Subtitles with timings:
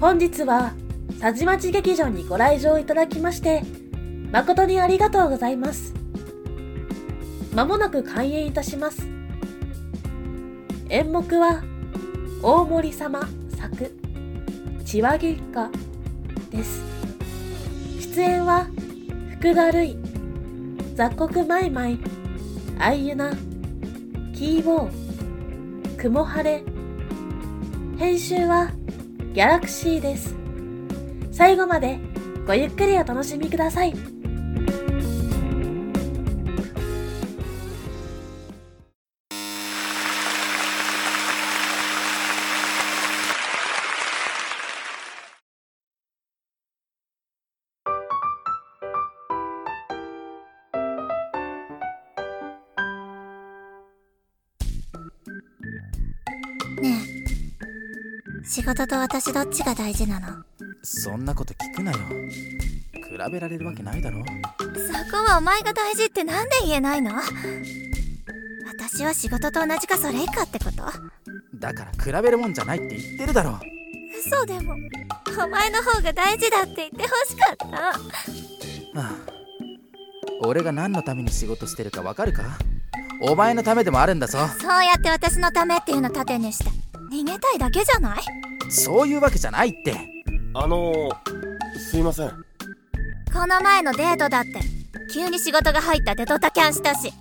[0.00, 0.74] 本日は、
[1.20, 3.64] 佐治町劇場にご来場いただきまして、
[4.30, 5.92] 誠にありがとうございます。
[7.52, 9.08] まもなく開演いたします。
[10.88, 11.64] 演目は、
[12.44, 13.92] 大森様作、
[14.84, 15.68] 千葉月花
[16.50, 16.80] です。
[18.14, 18.68] 出演は、
[19.40, 19.96] 福田るい、
[20.94, 21.98] 雑穀マイマイ、
[22.78, 23.32] あいゆな、
[24.32, 26.62] キーボー、雲晴れ、
[27.98, 28.70] 編集は、
[29.38, 30.34] ギャラクシーです。
[31.30, 32.00] 最後まで
[32.44, 34.17] ごゆっくりお楽しみください。
[58.68, 60.44] 事と私どっちが大事なの？
[60.82, 61.98] そんなこと聞くなよ。
[62.92, 64.18] 比べられるわけないだろ。
[64.18, 64.26] そ
[65.10, 67.12] こはお前が大事ってなんで言えないの？
[68.78, 70.82] 私は仕事と同じかそれ以下ってこと？
[71.54, 73.58] だから比べるもんじゃないって言ってるだろ。
[74.20, 77.66] 嘘でもお前の方が大事だって言ってほしかった。
[77.66, 77.94] は
[78.96, 79.12] あ
[80.42, 82.58] 俺が何のために仕事してるかわかるか？
[83.22, 84.38] お前のためでもあるんだぞ。
[84.60, 86.70] そうやって私のためっていうの盾にして
[87.10, 88.18] 逃げたいだけじゃない？
[88.70, 89.96] そういうわけじゃないって。
[90.54, 92.28] あのー、すいません。
[93.32, 94.60] この前のデートだって
[95.12, 97.12] 急に仕事が入ったってドタキャンしたし。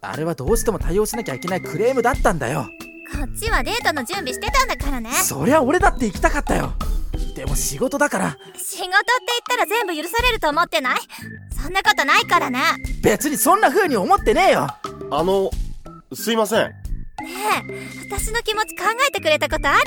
[0.00, 2.68] あれはどうしても対応しなきゃいけないクレームだったんだよ。
[3.10, 5.10] こっちはデートの準備してたんだからね。
[5.10, 6.74] そりゃ俺だって行きたかったよ。
[7.34, 8.38] でも仕事だから。
[8.56, 8.90] 仕事って言っ
[9.48, 10.98] たら全部許されると思ってない？
[11.50, 12.60] そんなことないからね。
[13.02, 14.68] 別にそんな風に思ってねえよ。
[15.10, 15.50] あの、
[16.12, 16.72] すいません。
[18.10, 19.82] 私の気持ち考えてくれたことある？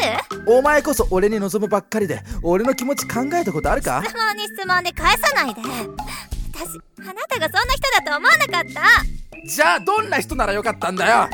[0.48, 4.04] お前こそ俺に望むばっかりで俺の気持ち考えたことあるか？
[4.06, 5.62] 質問に質問で返さないで。
[5.62, 9.48] 私あなたがそんな人だと思わなかった。
[9.48, 11.30] じゃあどんな人ならよかったんだよ？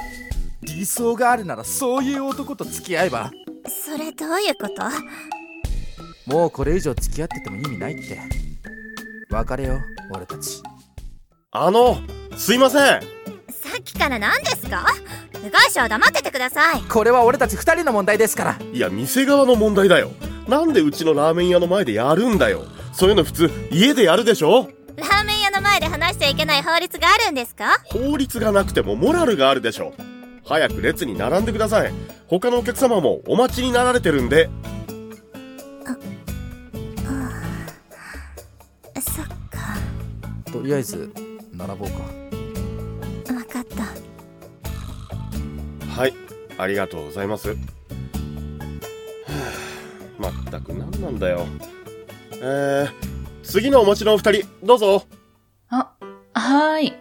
[0.61, 3.31] 理想があるならそういう男と付き合えば。
[3.67, 4.83] それどういうこと？
[6.25, 8.19] もうこれ以上付き合ってても意味ないって。
[9.29, 9.79] 別れよ
[10.13, 10.61] 俺たち。
[11.51, 11.97] あの、
[12.37, 12.81] すいません。
[12.81, 14.85] さっきから何ですか？
[15.41, 20.11] 部外者は黙っててくださいこれは俺たち二人の問題ですからいや、店側の問題だよ。
[20.47, 22.63] なんでうちのラーメン屋の前でやるんだよ。
[22.93, 24.69] そういうの普通、家でやるでしょ？
[24.95, 27.81] ラーメン屋の前で話しちゃいけない法律があるんですか？
[27.85, 29.93] 法律がなくてもモラルがあるでしょ。
[30.45, 31.93] 早く列に並んでください。
[32.27, 34.49] 他のお客様もお待ちになられてるんで。
[38.95, 39.77] そっか
[40.51, 41.11] とりあえず
[41.51, 42.26] 並ぼうか
[45.97, 46.13] はい、
[46.59, 47.49] ありがとうございます。
[47.49, 47.55] は
[50.19, 51.45] あまったく何なんだよ。
[52.35, 52.89] えー、
[53.41, 55.03] 次のお待ちのお二人、どうぞ。
[55.69, 55.91] あ、
[56.35, 56.93] はーい。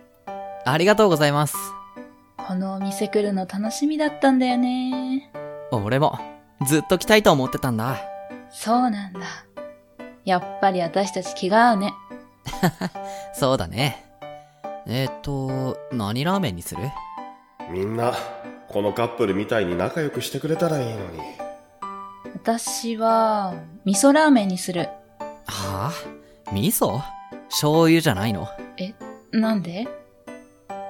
[0.65, 1.57] ありがとうございます。
[2.39, 5.31] このお店来るの楽しみだったんだよね。
[5.73, 6.19] 俺も、
[6.67, 7.99] ずっと来たいと思ってたんだ。
[8.51, 9.21] そうなんだ。
[10.25, 11.93] やっぱり私たち気が合うね。
[13.35, 14.07] そうだね。
[14.87, 16.81] えー、っと、何ラーメンにする？
[17.69, 18.15] みんな、
[18.77, 21.19] このカップルみたいに仲良くしてくれたらいいのに。
[22.35, 23.55] 私は、
[23.87, 24.91] 味噌ラーメンにする。
[25.47, 25.93] はあ？
[26.53, 27.01] 味噌？
[27.49, 28.47] 醤油じゃないの？
[29.33, 29.89] なんで？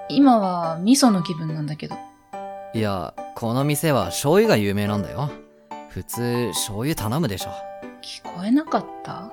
[0.08, 1.94] 今は味噌の気分なんだけど。
[2.74, 5.30] いや、この店は醤油が有名なんだよ。
[5.90, 7.50] 普通、醤油頼むでしょ。
[8.02, 9.30] 聞こえなかった？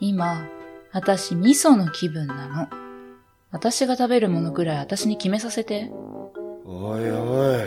[0.00, 0.46] 今、
[0.90, 2.66] 私味噌の気分なの。
[3.50, 5.92] 私が食べるものぐらい私に決めさせて。
[6.70, 7.60] おいおい、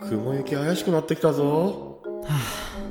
[0.00, 2.02] 雲行き怪しくなってきたぞ。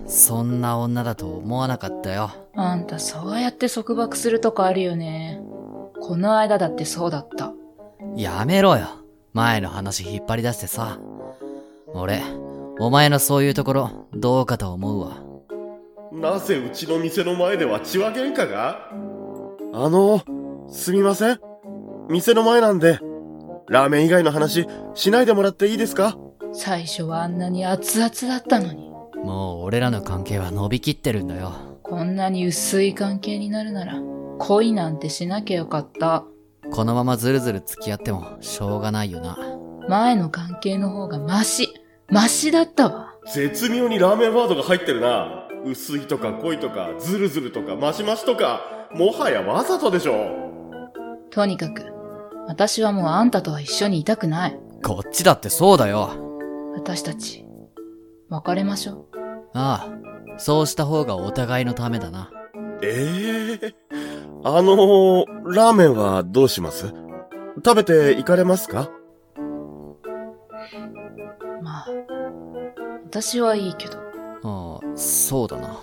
[0.08, 2.32] そんな女だと思わなかったよ。
[2.56, 5.40] あんたそうやって束縛するとこあるよね。
[6.02, 7.54] この間だってそうだった。
[8.16, 8.88] やめろよ。
[9.34, 10.98] 前の話引っ張り出してさ。
[11.94, 12.24] 俺、
[12.80, 15.18] お前のそういうところ、どうかと思うわ。
[16.12, 18.90] なぜうちの店の前では血は喧嘩が？
[19.72, 20.24] あの、
[20.68, 21.40] すみません。
[22.10, 23.00] 店の前なんで、
[23.70, 26.18] ラーメン以外の話しないでもらっていいですか？
[26.54, 28.90] 最初はあんなに熱々だったのに。
[29.24, 31.52] もう俺らの関係は伸びきってるんだよ。
[31.84, 34.02] こんなに薄い関係になるなら、
[34.40, 36.24] 恋なんてしなきゃよかった。
[36.72, 39.38] このままずるずる付き合ってもしょうがないよな。
[39.90, 41.70] 前の関係の方がマシ。
[42.10, 43.16] マシだったわ。
[43.34, 45.46] 絶妙にラーメンワードが入ってるな。
[45.66, 48.62] 薄いとか濃いとか、ズルズルとか、マシマシとか、
[48.94, 50.50] もはやわざとでしょ。
[51.32, 51.84] とにかく、
[52.48, 54.60] 私はもうあんたとは一緒にいたくない。
[54.84, 56.12] こっちだってそうだよ。
[56.76, 57.46] 私たち、
[58.30, 59.18] 別れましょう。
[59.54, 59.88] あ
[60.36, 62.32] あ、そうした方がお互いのためだな。
[62.82, 63.76] ええ？
[64.44, 66.94] あのラーメンはどうします？
[67.66, 68.90] 食べて行かれますか？
[71.62, 71.88] まあ、
[73.06, 73.98] 私はいいけど。
[74.44, 75.80] ああ、そうだな。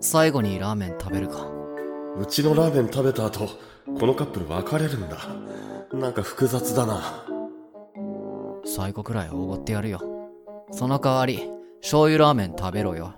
[0.00, 1.46] 最後にラーメン食べるか。
[2.18, 3.48] うちのラーメン食べた後、
[3.98, 5.18] このカップル別れるんだ。
[5.92, 7.24] なんか複雑だな。
[8.64, 10.00] 最後くらいおごってやるよ。
[10.70, 11.50] その代わり、
[11.80, 13.14] 醤油ラーメン食べろよ。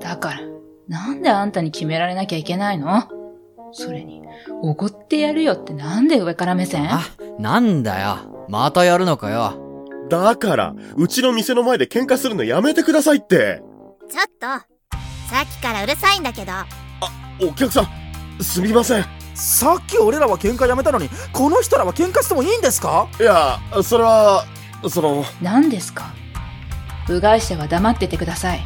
[0.00, 0.40] だから、
[0.88, 3.04] なんであんたに決められなきゃいけないの？
[3.72, 4.22] それに、
[4.62, 6.92] おごってやるよってなんで上から目線？
[6.92, 7.00] あ、
[7.38, 8.46] なんだよ。
[8.48, 9.86] またやるのかよ。
[10.10, 13.62] だから、うちの店の前で喧嘩するのやめてくださいって。
[14.10, 14.66] ちょっとさ
[15.42, 16.52] っきからうるさいんだけど
[17.48, 19.19] お客さん、すみません。
[19.40, 23.08] さっき俺らは喧嘩やめたのにこの人らは喧嘩してもいいんですか？
[23.18, 24.44] いや、それは、
[24.86, 26.12] その、何ですか？
[27.06, 28.60] 部外者は黙っててください。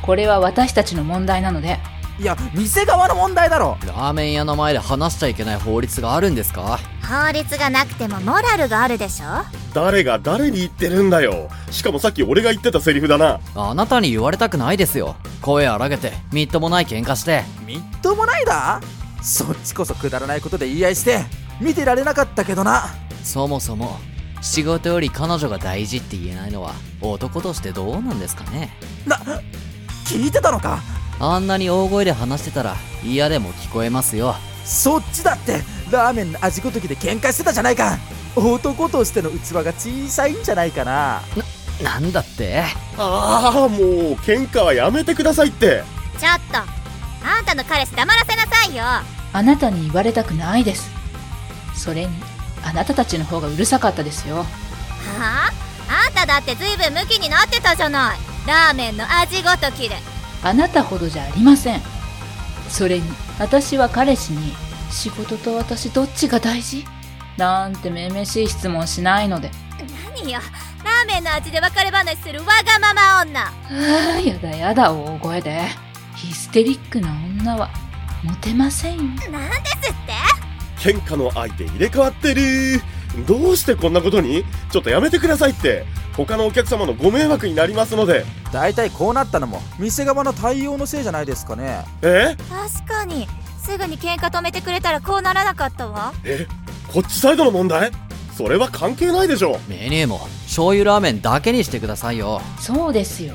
[0.00, 1.78] これは私たちの問題なので、
[2.18, 6.78] いや店側の問題だろラーメン屋の前で話しちゃいけない法律があるんですか？
[7.02, 9.26] 法律がなくてもモラルがあるでしょ？
[9.74, 11.50] 誰が誰に言ってるんだよ。
[11.70, 13.40] しかもさっき俺が言ってたセリフだな。
[13.54, 15.16] あなたに言われたくないですよ。
[15.42, 17.42] 声荒げて、みっともない喧嘩して。
[17.66, 18.80] みっともないだ？
[19.22, 21.24] そっちこそくだらないことで言い合いして
[21.60, 22.88] 見てられなかったけどな。
[23.22, 23.98] そもそも、
[24.40, 28.72] 仕事より彼女が大事って言えないのは、男としてどうなんですかね。
[29.06, 29.16] な
[30.06, 30.80] 聞いてたのか？
[31.20, 34.36] あんなに大声で話してたら嫌でも聞こえますよ。
[34.64, 37.98] そっちだってラーメンの味ごときで喧嘩してたじゃないか。
[38.36, 41.22] 男としての器が小さいんじゃないかな。
[41.82, 42.62] なんだって？
[42.96, 45.82] ああ、もう、喧嘩はやめてくださいって。
[46.18, 48.84] ちょっとあんたの彼氏黙らせなさいよ
[49.32, 50.90] あなたに言われたくないです。
[51.74, 52.12] それに、
[52.64, 54.36] あなたたちの方がうるさかったですよ。
[54.36, 54.44] は
[55.88, 56.06] あ？
[56.06, 59.96] あんただってずいぶんムキになってたじゃないラーメンの味ごときで
[60.42, 61.82] あなたほどじゃありません。
[62.68, 63.04] それに、
[63.38, 64.52] 私は彼氏に、
[64.90, 66.84] 仕事と私どっちが大事？
[67.36, 69.50] なんてめめしい質問しないので。
[70.16, 70.40] 何よ？
[70.84, 73.52] ラーメンの味で別れ話するわがまま女あ
[74.16, 75.62] あ、やだやだ大声で。
[76.16, 77.70] ヒステリックな女は、
[78.24, 79.02] モテませんよ。
[79.30, 79.94] なんですっ
[80.80, 80.92] て？
[80.92, 82.80] 喧嘩の相手入れ替わってる。
[83.26, 84.44] どうしてこんなことに？
[84.70, 85.86] ちょっとやめてくださいって。
[86.16, 88.24] 他のお客様のご迷惑になりますので。
[88.52, 92.34] 大体こうなったのも店側の対応のせいじゃないですかねえ？
[92.48, 93.28] 確かに
[93.60, 96.46] すぐに喧嘩止めてくれたらこうならなかったわえ？
[96.92, 97.92] こっちサイドの問題？
[98.32, 99.58] それは関係ないでしょ。
[99.68, 102.40] メニューも醤油ラーメンだけにしてくださいよ。
[102.58, 103.34] そうですよ。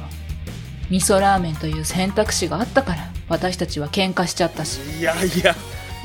[0.89, 4.79] 味噌ラーメンという選択肢があったから、私たちは喧嘩しちゃったし。
[4.99, 5.55] いやいや、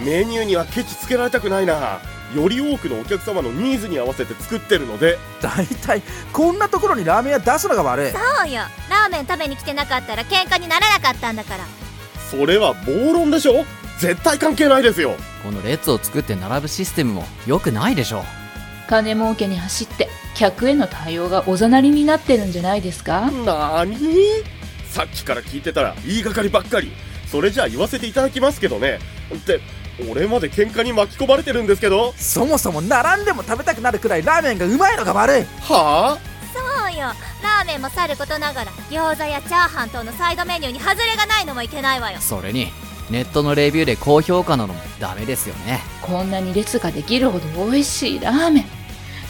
[0.04, 2.00] メニューにはケチつけられたくないな。
[2.36, 5.18] より多くのお客様のニーズに合わせて作ってるので。
[5.40, 8.60] 大体こんなところにラーメン屋出すのが悪いそうよ
[8.90, 11.64] ラーメン食べに来てなかったら喧嘩にならなかったんだから
[12.30, 13.64] それは暴論でしょ
[13.98, 15.14] 絶対関係ないですよ。
[15.42, 18.24] この列を作って並ぶシステムも良くないでしょ
[18.88, 23.30] 金儲けに走って、客への対応がおざなりになってるんじゃないですか？
[23.30, 24.44] なーに
[24.86, 26.92] さっきから聞いてたら言いがかりばっかり。
[27.30, 28.98] それじゃあ言わせていただきますけどね。
[29.34, 29.60] って、
[30.10, 32.14] 俺まで喧嘩に巻き込まれてるんですけど？
[32.16, 36.18] そもそも並んでも食べたくなるくらいラーメンがうまいのが悪いは
[36.54, 37.08] そうよ
[37.42, 42.68] ラーメンもさることながら餃子やチャーハン等のサイドメニューに外れがないのもいけないわよそれに、
[43.10, 45.80] ネットのレビューで高評価なのもダメですよね。
[46.00, 48.64] こんなに列ができるほど美味しいラーメン。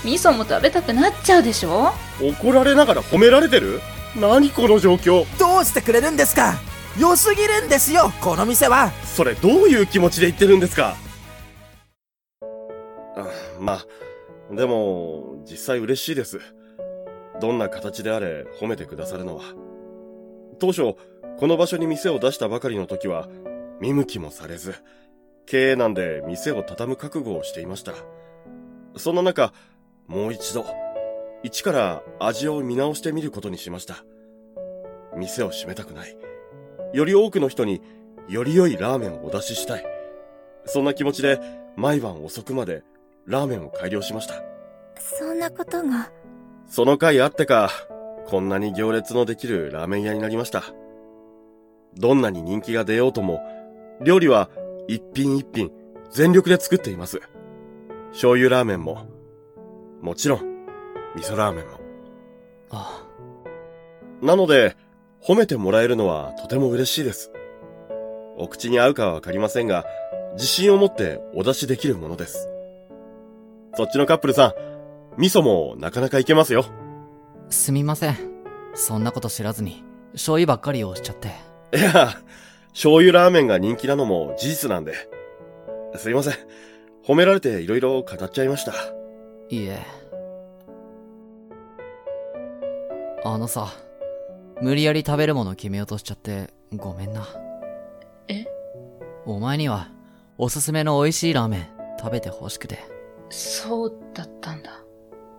[0.04, 1.88] 味噌も食べたくなっちゃうでしょ？
[1.88, 3.80] あ怒られながら褒められてる？
[4.14, 5.24] 何この状況？
[5.38, 6.54] どうしてくれるんですか？
[6.98, 10.96] 良すぎるんですよこの店はそれどういう気持ちで言ってるんですか？
[13.16, 13.26] あ
[13.60, 16.40] まあ、でも、実際嬉しいです。
[17.40, 19.42] どんな形であれ褒めてくださるのは。
[20.60, 20.94] 当初、
[21.38, 23.28] この場所に店を出したばかりの時は、
[23.80, 24.76] 見向きもされず、
[25.46, 27.92] 経営難で店を畳む覚悟をしていました。
[28.96, 29.52] そんな中、
[30.06, 30.64] もう一度、
[31.42, 34.04] 一から味を見直してみることにしました。
[35.16, 36.16] 店を閉めたくない。
[36.92, 37.80] より多くの人に
[38.28, 39.84] より良いラーメンをお出ししたい。
[40.64, 41.40] そんな気持ちで
[41.76, 42.82] 毎晩遅くまで
[43.26, 44.34] ラーメンを改良しました。
[44.98, 46.10] そんなことが
[46.66, 47.70] その回あってか、
[48.26, 50.64] こんなに行列のできるラーメン屋になりました。
[51.96, 53.40] どんなに人気が出ようとも、
[54.02, 54.50] 料理は
[54.86, 55.70] 一品一品
[56.10, 57.20] 全力で作っています。
[58.10, 59.06] 醤油ラーメンも、
[60.02, 60.40] もちろん、
[61.16, 61.72] 味噌ラーメンも。
[62.70, 63.02] あ
[64.20, 64.76] なので、
[65.22, 67.32] 褒めてもらえるのはとても嬉しいです。
[68.36, 69.84] お口に合うかはわかりませんが、
[70.34, 72.48] 自信を持ってお出しできるものです。
[73.74, 74.54] そっちのカップルさ
[75.16, 76.64] ん、味噌もなかなかいけますよ。
[77.50, 78.16] すみません。
[78.74, 79.82] そんなこと知らずに、
[80.12, 81.28] 醤油ばっかりをしちゃって。
[81.76, 82.20] いや、
[82.72, 84.94] 醤油ラーメンが人気なのも事実なんで。
[85.96, 86.34] すいません。
[87.04, 88.72] 褒められて色々語っちゃいました。
[89.48, 89.78] いえ。
[93.24, 93.72] あのさ、
[94.60, 97.26] 無理やり食べるもの決めようとしちゃって、ごめんな。
[98.26, 98.44] え？
[99.24, 99.90] お前には、
[100.36, 101.66] おすすめの美味しいラーメン
[101.98, 102.78] 食べて欲しくて。
[103.30, 104.70] そうだったんだ。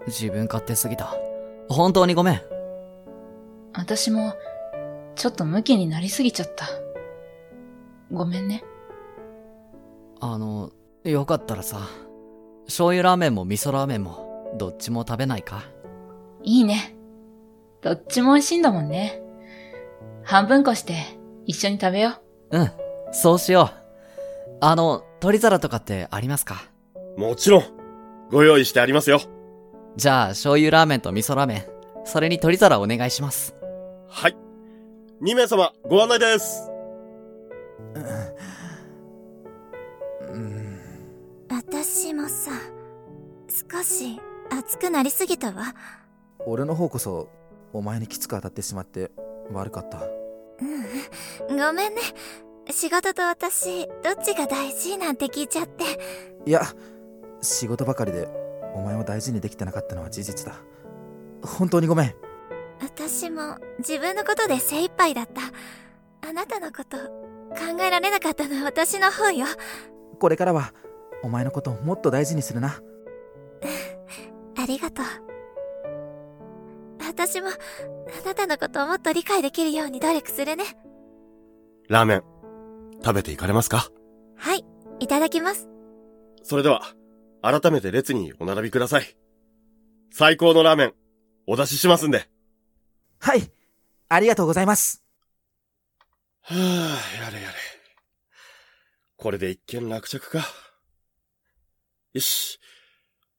[0.08, 1.14] 自分勝手すぎた。
[1.68, 2.42] 本当にごめん。
[3.74, 4.34] 私も、
[5.16, 6.68] ちょっとムキになりすぎちゃった。
[8.12, 8.64] ごめんね。
[10.22, 10.72] あの、
[11.04, 11.82] よかったらさ、
[12.66, 15.64] 醤油ラーメンも味噌ラーメンも、どっちも食べないか？
[16.44, 16.96] いいね。
[17.82, 19.22] どっちも美味しいんだもんね。
[20.24, 20.96] 半分こして、
[21.46, 22.22] 一緒に食べよ
[22.52, 22.60] う。
[22.60, 22.72] うん、
[23.12, 24.58] そうしよう。
[24.62, 26.64] あの、鶏皿とかってありますか？
[27.18, 27.64] もちろん、
[28.30, 29.22] ご用意してありますよ。
[29.96, 31.64] じゃあ、醤油ラーメンと味噌ラーメン、
[32.06, 33.56] それに鶏皿お願いします。
[34.08, 34.38] はい。
[35.22, 36.70] 2名様、ご案内です。
[41.50, 42.52] 私もさ、
[43.72, 44.20] 少し
[44.52, 45.74] 熱くなりすぎたわ。
[46.46, 47.30] 俺の方こそ
[47.74, 49.12] お前にきつく当たってしまって
[49.52, 50.02] 悪かった
[51.50, 52.02] ごめんね。
[52.72, 55.84] 仕事と私、どっちが大事なんて聞いちゃって。
[56.46, 56.62] いや
[57.42, 58.28] 仕事ばかりで
[58.76, 60.60] お前を大事にできてなかったのは事実だ
[61.42, 62.16] 本当にごめん
[62.82, 65.42] 私も自分のことで精一杯だった。
[66.28, 69.46] あなたのこと考えられなかったのは私の方よ。
[70.20, 70.74] これからは
[71.24, 72.82] お前のことをもっと大事にするな
[74.58, 75.29] ありがとう。
[77.10, 77.52] 私もあ
[78.28, 80.64] なたのことをもっと理解できるように努力するね。
[81.90, 82.24] ラーメン、
[83.04, 83.90] 食べていかれますか？
[84.38, 84.64] はい、
[85.00, 85.68] いただきます。
[86.44, 86.84] それでは、
[87.42, 89.18] 改めて列にお並びください。
[90.12, 90.94] 最高のラーメン、
[91.48, 92.30] お出ししますんで。
[93.20, 93.52] はい
[94.08, 95.04] ありがとうございます
[96.42, 97.56] はぁ、やれやれ。
[99.18, 100.46] これで一件落着か。
[102.14, 102.60] よし。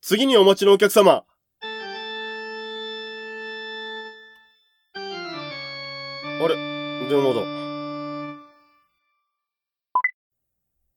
[0.03, 1.25] 次にお待ちのお客様。
[6.43, 6.57] あれ？
[6.57, 7.43] 電話だ。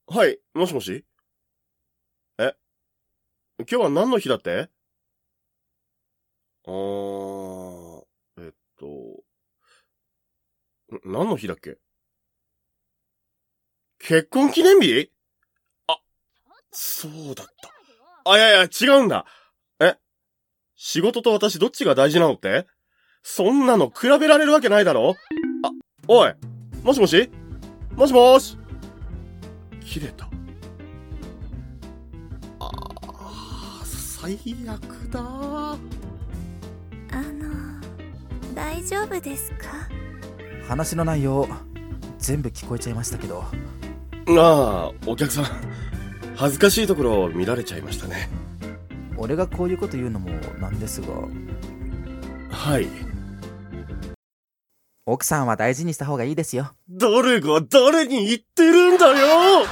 [0.06, 1.04] はい、もしもし？
[2.38, 2.54] え？
[3.58, 4.70] 今日は何の日だって？
[6.66, 8.04] あー、
[8.38, 8.86] えっと、
[11.04, 11.76] 何の日だっけ？
[13.98, 15.10] 結婚記念日？
[15.88, 15.98] あ、
[16.72, 17.46] そうだっ
[18.24, 18.30] た。
[18.30, 19.26] あ、いやいや、違うんだ。
[19.78, 19.98] え？
[20.74, 22.66] 仕事と私どっちが大事なのって？
[23.26, 25.16] そんなの比べられるわけないだろ？
[25.64, 25.70] あ、
[26.06, 26.32] おい、
[26.82, 27.30] もしもし？
[27.96, 28.58] もしもーし？
[29.80, 30.28] 切れた。
[32.60, 34.34] あー、最
[34.68, 35.76] 悪だあ
[37.12, 37.80] の、
[38.54, 39.88] 大丈夫ですか？
[40.68, 41.48] 話の内容
[42.18, 43.42] 全部聞こえちゃいましたけど
[44.28, 45.44] ああ、お客さん。
[46.36, 48.28] 恥ずかしいところを見られちゃいましたね。
[49.16, 51.08] 俺がこういうこと言うのもなんですが
[52.50, 52.86] はい。
[55.14, 56.72] 奥さんは大事にした方がいいですよ。
[56.88, 59.64] 誰が誰に言ってるんだよ！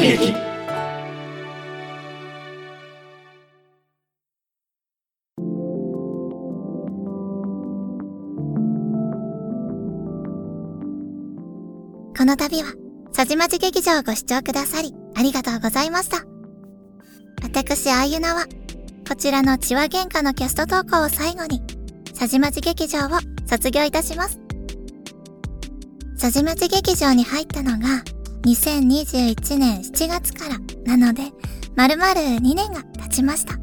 [0.00, 0.39] こ
[12.30, 12.74] この度は、
[13.12, 16.18] さじまじ劇場をご視聴くださり、ありがとうございました。
[17.42, 18.46] 私、あゆなは、
[19.08, 21.60] こちらの血は喧嘩のキャスト投稿を最後に、
[22.14, 23.10] さじまじ劇場を
[23.48, 24.38] 卒業いたします。
[26.16, 28.04] さじまじ劇場に入ったのが、
[28.44, 31.32] 2021年7月からなので、
[31.74, 33.54] まるまる2年が経ちました。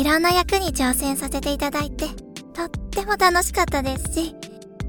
[0.00, 2.06] いろんな役に挑戦させていただいて、
[2.54, 4.34] とっても楽しかったですし、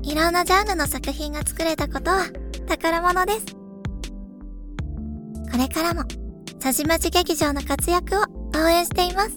[0.04, 2.28] いろんなジャンルの作品が作れたことは
[2.68, 3.46] 宝物です。
[5.52, 6.04] これからも、
[6.60, 8.22] さじまち劇場の活躍を
[8.56, 9.32] 応援しています。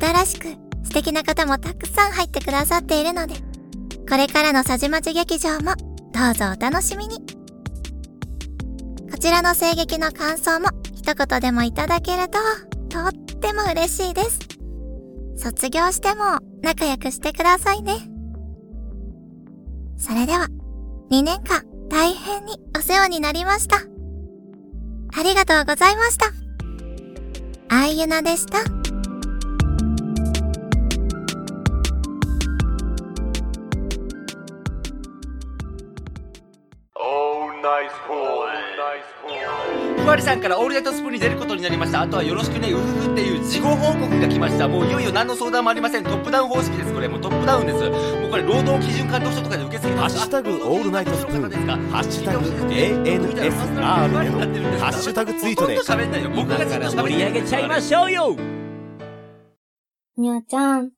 [0.00, 0.48] 新しく
[0.84, 3.34] 素敵な方もたくさん入ってくださっているので、
[4.08, 5.74] これからのさじまち劇場も
[6.12, 7.16] どうぞお楽しみに。
[9.10, 12.38] こちらの声劇の感想も一言でもいただけると、
[12.88, 14.38] とっても嬉しいです。
[15.36, 17.94] 卒業しても仲良くしてくださいね。
[19.96, 20.48] それでは、
[21.12, 23.76] 2年間大変にお世話になりました。
[23.76, 26.32] ありがとうございました。
[27.68, 28.60] あゆなでした。
[36.96, 37.92] Oh, nice
[40.02, 42.02] ふわりさんからオールナイトスプーンに出ることになりました。
[42.02, 44.66] あとはよろしくねうふふっていう事後報告が来ました。
[44.66, 46.04] もういよいよ何の相談もありません。
[46.04, 46.92] トップダウン方式です。
[46.92, 47.88] これもうトップダウンです。
[47.88, 50.18] もうこれ労働基準監督署とかで受け付けてます。
[50.18, 51.42] ハッシュタグオールナイトスプーン。
[51.90, 53.68] ハッシュタグ ANSRM
[54.78, 55.78] ハッシュタグツイートで。
[55.78, 58.36] 喋んないよ僕がから盛り上げちゃいましょうよ。
[60.16, 60.90] にゃちゃん。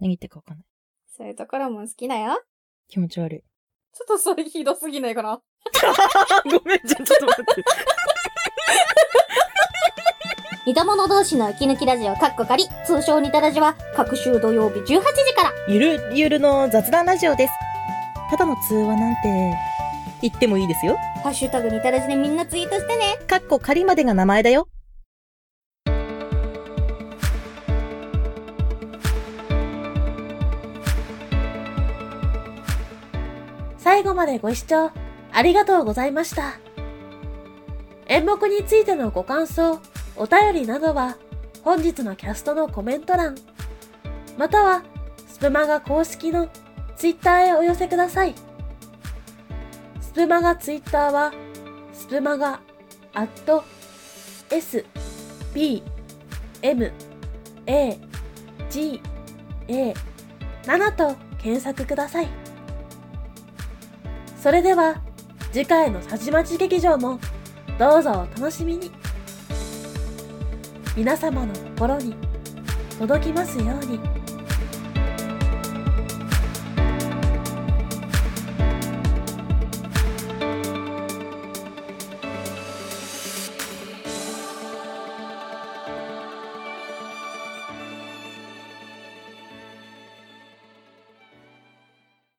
[0.00, 0.66] 何言ってるかわかんない。
[1.16, 2.40] そういうところも好きだよ。
[2.88, 3.42] 気持ち悪い。
[3.94, 5.40] ちょっとそれひどすぎないかな？
[6.44, 7.64] ごめん、ちょちょっと待って。
[10.66, 15.52] 似た者同士の息抜きラジオカッコ仮、通称似たラジは、各週土曜日18時から。
[15.68, 17.52] ゆるゆるの雑談ラジオです。
[18.30, 19.54] ただの通話なんて、
[20.20, 20.96] 言ってもいいですよ。
[21.22, 23.18] ハッシュタグ似たラジでみんなツイートしてね。
[23.26, 24.68] かっこ仮までが名前だよ。
[33.98, 34.92] 最後までご視聴
[35.32, 36.60] ありがとうございました。
[38.06, 39.80] 演目についてのご感想、
[40.14, 41.16] お便りなどは
[41.64, 43.34] 本日のキャストのコメント欄、
[44.36, 44.84] または
[45.26, 46.48] スプマガ公式の
[46.96, 48.36] ツイッターへお寄せください。
[50.00, 51.32] スプマガツイッターは、
[51.92, 52.60] スプマガ、
[53.14, 53.64] アット、
[54.48, 54.86] s,
[55.52, 55.82] p,
[56.62, 56.92] m,
[57.66, 57.98] a,
[58.70, 59.02] g,
[59.66, 59.94] a,
[60.62, 62.47] 7と検索ください。
[64.40, 64.94] それでは、
[65.52, 67.18] 次回のさじまち劇場も、
[67.76, 68.92] どうぞお楽しみに。
[70.96, 72.14] 皆様の心に
[73.00, 74.07] 届きますように。